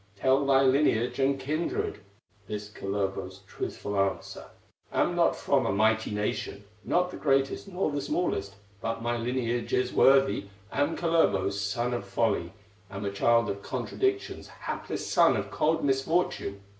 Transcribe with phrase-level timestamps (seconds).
[0.15, 1.99] Tell thy lineage and kindred."
[2.47, 4.45] This, Kullervo's truthful answer:
[4.91, 9.73] "Am not from a mighty nation, Not the greatest, nor the smallest, But my lineage
[9.73, 12.51] is worthy: Am Kalervo's son of folly,
[12.89, 16.61] Am a child of contradictions, Hapless son of cold misfortune.